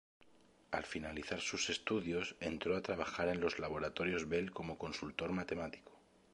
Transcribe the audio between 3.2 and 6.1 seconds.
en los Laboratorios Bell como consultor matemático.